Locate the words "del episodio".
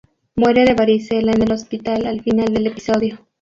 2.51-3.19